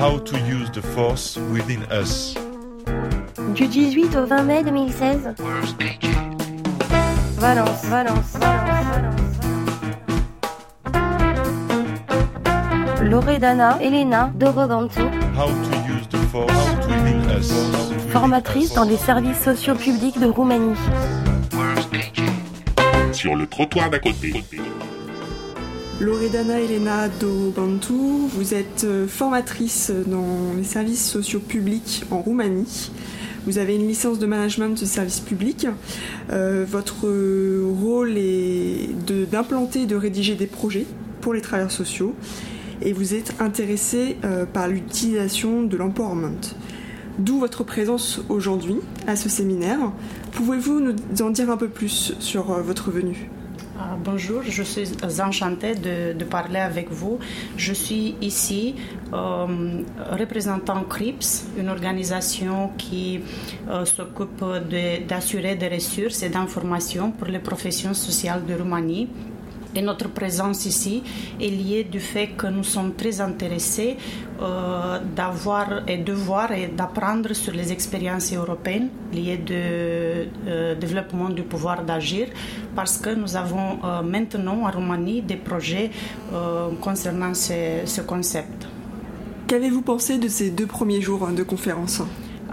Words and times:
How 0.00 0.18
to 0.18 0.38
use 0.38 0.70
the 0.72 0.80
force 0.80 1.36
within 1.52 1.82
us. 1.90 2.34
Du 3.54 3.66
18 3.66 4.16
au 4.16 4.24
20 4.24 4.42
mai 4.44 4.64
2016. 4.64 5.34
Valence, 7.36 7.84
Valence, 7.84 7.84
Valence, 7.84 8.38
Valence. 8.38 9.30
Loredana 13.02 13.76
Elena 13.82 14.32
Dorobantu. 14.36 15.02
How 15.36 15.48
to 15.48 15.76
use 15.86 16.08
the 16.08 16.16
force 16.32 16.50
within 16.88 17.20
us. 17.38 17.52
Formatrice 18.10 18.72
dans 18.72 18.84
les 18.84 18.96
services 18.96 19.42
sociaux 19.44 19.74
publics 19.74 20.18
de 20.18 20.28
Roumanie. 20.28 20.78
Sur 23.12 23.36
le 23.36 23.46
trottoir 23.46 23.90
d'à 23.90 23.98
côté. 23.98 24.32
Loredana 26.00 26.60
Elena 26.60 27.08
Do 27.08 27.52
Bantu, 27.54 27.92
vous 28.32 28.54
êtes 28.54 28.84
euh, 28.84 29.06
formatrice 29.06 29.92
dans 30.06 30.54
les 30.56 30.64
services 30.64 31.06
sociaux 31.06 31.40
publics 31.40 32.04
en 32.10 32.22
Roumanie. 32.22 32.90
Vous 33.46 33.58
avez 33.58 33.76
une 33.76 33.86
licence 33.86 34.18
de 34.18 34.24
management 34.24 34.80
de 34.80 34.86
services 34.86 35.20
publics. 35.20 35.66
Euh, 36.30 36.64
votre 36.66 37.06
rôle 37.06 38.16
est 38.16 38.88
d'implanter 39.30 39.82
et 39.82 39.86
de 39.86 39.94
rédiger 39.94 40.36
des 40.36 40.46
projets 40.46 40.86
pour 41.20 41.34
les 41.34 41.42
travailleurs 41.42 41.70
sociaux. 41.70 42.14
Et 42.82 42.94
vous 42.94 43.14
êtes 43.14 43.34
intéressé 43.40 44.16
euh, 44.24 44.46
par 44.46 44.68
l'utilisation 44.68 45.62
de 45.62 45.76
l'empowerment. 45.76 46.54
D'où 47.18 47.38
votre 47.38 47.62
présence 47.62 48.22
aujourd'hui 48.30 48.76
à 49.06 49.16
ce 49.16 49.28
séminaire. 49.28 49.92
Pouvez-vous 50.32 50.80
nous 50.80 50.94
en 51.20 51.28
dire 51.28 51.50
un 51.50 51.58
peu 51.58 51.68
plus 51.68 52.14
sur 52.20 52.52
euh, 52.52 52.62
votre 52.62 52.90
venue? 52.90 53.28
Bonjour, 54.04 54.42
je 54.42 54.62
suis 54.62 54.88
enchantée 55.20 55.74
de, 55.74 56.24
parler 56.24 56.58
avec 56.58 56.90
vous. 56.90 57.18
Je 57.56 57.72
suis 57.72 58.14
ici 58.20 58.74
euh, 59.12 59.82
représentant 60.10 60.84
CRIPS, 60.84 61.46
une 61.58 61.68
organisation 61.68 62.70
qui 62.76 63.20
euh, 63.68 63.84
s'occupe 63.84 64.44
d'assurer 65.08 65.56
des 65.56 65.68
ressources 65.68 66.22
et 66.22 66.28
d'informations 66.28 67.10
pour 67.10 67.28
les 67.28 67.38
professions 67.38 67.94
sociales 67.94 68.44
de 68.46 68.54
Roumanie. 68.54 69.08
Et 69.74 69.82
notre 69.82 70.08
présence 70.08 70.66
ici 70.66 71.02
est 71.40 71.48
liée 71.48 71.84
du 71.84 72.00
fait 72.00 72.28
que 72.36 72.48
nous 72.48 72.64
sommes 72.64 72.94
très 72.94 73.20
intéressés 73.20 73.96
euh, 74.42 74.98
d'avoir 75.14 75.88
et 75.88 75.98
de 75.98 76.12
voir 76.12 76.50
et 76.52 76.66
d'apprendre 76.68 77.32
sur 77.34 77.52
les 77.52 77.70
expériences 77.70 78.32
européennes 78.32 78.88
liées 79.12 79.36
de 79.36 80.26
euh, 80.48 80.74
développement 80.74 81.28
du 81.28 81.42
pouvoir 81.42 81.84
d'agir 81.84 82.26
parce 82.74 82.98
que 82.98 83.10
nous 83.10 83.36
avons 83.36 83.78
euh, 83.84 84.02
maintenant 84.02 84.62
en 84.66 84.70
Roumanie 84.70 85.22
des 85.22 85.36
projets 85.36 85.90
euh, 86.32 86.70
concernant 86.80 87.34
ce, 87.34 87.82
ce 87.84 88.00
concept. 88.00 88.66
Qu'avez-vous 89.46 89.82
pensé 89.82 90.18
de 90.18 90.28
ces 90.28 90.50
deux 90.50 90.66
premiers 90.66 91.00
jours 91.00 91.28
de 91.28 91.42
conférence 91.44 92.02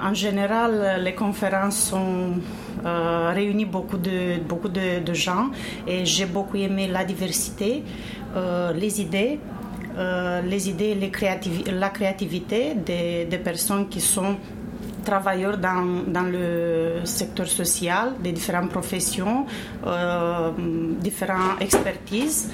En 0.01 0.13
général, 0.13 1.01
les 1.03 1.15
conférences 1.15 1.77
sont 1.77 2.33
euh, 2.85 3.65
beaucoup 3.65 3.97
de, 3.97 4.39
beaucoup 4.47 4.69
de, 4.69 5.13
gens 5.13 5.49
et 5.87 6.05
j'ai 6.05 6.25
beaucoup 6.25 6.57
aimé 6.57 6.87
la 6.87 7.03
diversité, 7.03 7.83
euh, 8.35 8.71
les 8.73 9.01
idées, 9.01 9.39
euh, 9.97 10.41
les 10.41 10.69
idées, 10.69 10.93
les 10.95 11.09
créativi- 11.09 11.69
la 11.71 11.89
créativité 11.89 12.75
des, 12.75 13.25
des 13.25 13.37
personnes 13.39 13.87
qui 13.89 13.99
sont 14.01 14.35
travailleurs 15.03 15.57
dans, 15.57 16.03
dans 16.07 16.29
le 16.29 17.01
secteur 17.05 17.47
social, 17.47 18.13
des 18.21 18.33
différentes 18.33 18.69
professions, 18.69 19.45
différentes 21.01 21.61
expertises. 21.61 22.51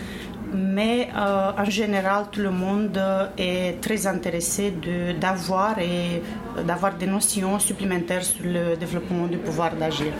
Mais 0.53 1.09
euh, 1.15 1.51
en 1.57 1.65
général, 1.65 2.25
tout 2.31 2.41
le 2.41 2.51
monde 2.51 3.01
est 3.37 3.81
très 3.81 4.05
intéressé 4.05 4.73
d'avoir 5.19 5.79
et 5.79 6.21
d'avoir 6.65 6.93
des 6.95 7.07
notions 7.07 7.57
supplémentaires 7.59 8.23
sur 8.23 8.43
le 8.45 8.75
développement 8.75 9.25
du 9.27 9.37
pouvoir 9.37 9.75
d'agir. 9.75 10.13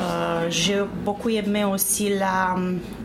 Euh, 0.00 0.46
J'ai 0.48 0.80
beaucoup 1.04 1.28
aimé 1.28 1.64
aussi 1.64 2.08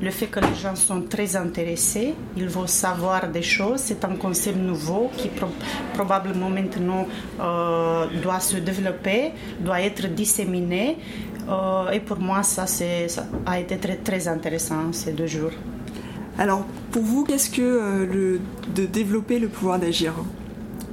le 0.01 0.11
fait 0.11 0.27
que 0.27 0.39
les 0.39 0.55
gens 0.55 0.75
sont 0.75 1.01
très 1.01 1.35
intéressés, 1.35 2.13
ils 2.37 2.47
veulent 2.47 2.67
savoir 2.67 3.27
des 3.27 3.41
choses. 3.41 3.79
C'est 3.79 4.03
un 4.05 4.15
concept 4.15 4.57
nouveau 4.57 5.09
qui 5.17 5.29
pro- 5.29 5.47
probablement 5.93 6.49
maintenant 6.49 7.07
euh, 7.41 8.05
doit 8.21 8.39
se 8.39 8.57
développer, 8.57 9.31
doit 9.59 9.81
être 9.81 10.07
disséminé. 10.07 10.97
Euh, 11.49 11.89
et 11.91 11.99
pour 11.99 12.19
moi, 12.19 12.41
ça, 12.43 12.67
ça 12.67 13.23
a 13.45 13.59
été 13.59 13.77
très 13.77 14.27
intéressant 14.27 14.93
ces 14.93 15.13
deux 15.13 15.27
jours. 15.27 15.51
Alors, 16.37 16.65
pour 16.91 17.03
vous, 17.03 17.23
qu'est-ce 17.23 17.49
que 17.49 17.61
euh, 17.61 18.05
le, 18.05 18.39
de 18.75 18.85
développer 18.85 19.39
le 19.39 19.47
pouvoir 19.47 19.79
d'agir? 19.79 20.13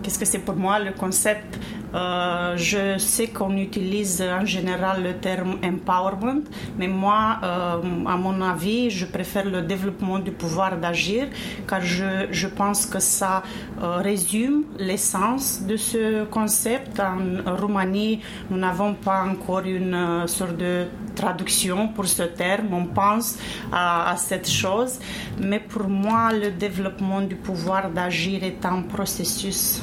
Qu'est-ce 0.02 0.18
que 0.18 0.24
c'est 0.24 0.38
pour 0.38 0.56
moi 0.56 0.78
le 0.78 0.92
concept? 0.92 1.58
Euh, 1.94 2.56
Je 2.56 2.98
sais 2.98 3.28
qu'on 3.28 3.56
utilise 3.56 4.22
en 4.22 4.44
général 4.44 5.02
le 5.02 5.14
terme 5.14 5.56
empowerment, 5.64 6.42
mais 6.78 6.86
moi, 6.86 7.38
euh, 7.42 8.06
à 8.06 8.16
mon 8.16 8.40
avis, 8.42 8.90
je 8.90 9.06
préfère 9.06 9.44
le 9.44 9.62
développement 9.62 10.18
du 10.18 10.30
pouvoir 10.30 10.76
d'agir, 10.76 11.28
car 11.66 11.80
je, 11.80 12.46
pense 12.46 12.86
que 12.86 12.98
ça 13.00 13.42
euh, 13.82 13.96
résume 13.96 14.64
l'essence 14.78 15.62
de 15.62 15.76
ce 15.76 16.24
concept. 16.24 17.00
En 17.00 17.56
Roumanie, 17.56 18.20
nous 18.50 18.58
n'avons 18.58 18.94
pas 18.94 19.24
encore 19.24 19.60
une 19.64 20.26
sorte 20.26 20.56
de 20.56 20.86
traduction 21.14 21.88
pour 21.88 22.06
ce 22.06 22.22
terme, 22.22 22.72
on 22.72 22.86
pense 22.86 23.38
à 23.72 24.14
cette 24.16 24.48
chose, 24.48 24.98
mais 25.40 25.60
pour 25.60 25.88
moi, 25.88 26.32
le 26.32 26.50
développement 26.50 27.20
du 27.20 27.36
pouvoir 27.36 27.90
d'agir 27.90 28.44
est 28.44 28.64
un 28.64 28.82
processus 28.82 29.82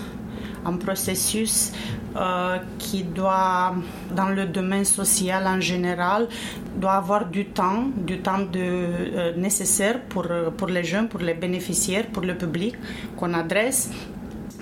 un 0.65 0.77
processus 0.77 1.71
euh, 2.15 2.57
qui 2.79 3.03
doit, 3.03 3.75
dans 4.15 4.29
le 4.29 4.45
domaine 4.45 4.85
social 4.85 5.45
en 5.47 5.59
général, 5.59 6.27
doit 6.75 6.93
avoir 6.93 7.25
du 7.25 7.45
temps, 7.45 7.85
du 7.95 8.19
temps 8.19 8.39
euh, 8.55 9.35
nécessaire 9.35 9.99
pour, 10.09 10.25
euh, 10.29 10.49
pour 10.49 10.67
les 10.67 10.83
jeunes, 10.83 11.07
pour 11.07 11.19
les 11.19 11.33
bénéficiaires, 11.33 12.07
pour 12.07 12.23
le 12.23 12.35
public 12.35 12.75
qu'on 13.15 13.33
adresse, 13.33 13.91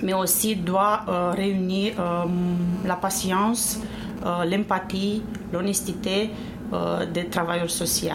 mais 0.02 0.12
aussi 0.12 0.56
doit 0.56 1.32
réunir 1.34 1.94
la 2.84 2.96
patience, 2.96 3.80
l'empathie, 4.22 5.22
l'honnêteté 5.50 6.30
des 7.14 7.26
travailleurs 7.28 7.70
sociaux. 7.70 8.10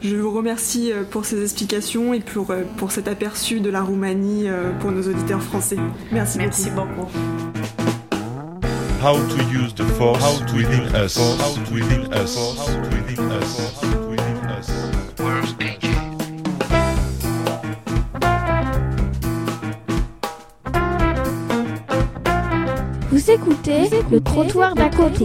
Je 0.00 0.14
vous 0.14 0.30
remercie 0.30 0.92
euh, 0.92 1.02
pour 1.02 1.24
ces 1.24 1.42
explications 1.42 2.14
et 2.14 2.20
pour, 2.20 2.50
euh, 2.50 2.62
pour 2.76 2.92
cet 2.92 3.08
aperçu 3.08 3.58
de 3.60 3.68
la 3.68 3.82
Roumanie 3.82 4.48
euh, 4.48 4.70
pour 4.78 4.92
nos 4.92 5.02
auditeurs 5.02 5.42
français. 5.42 5.76
Merci, 6.12 6.38
Merci 6.38 6.70
beaucoup. 6.70 6.88
beaucoup. 6.94 7.10
How 9.02 9.16
to 9.16 9.42
use 9.52 9.74
the 9.74 9.84
force 9.96 10.40
within 10.54 10.94
us. 10.94 11.16
How 11.16 11.54
within 11.72 12.12
us. 12.12 12.36
How 12.36 12.90
within 12.90 13.32
us. 13.32 13.58
How 13.82 14.10
within 14.10 14.36
us. 14.56 14.70
Vous 23.10 23.30
écoutez 23.30 23.90
le 24.10 24.20
trottoir 24.20 24.74
d'à 24.74 24.88
côté. 24.90 25.24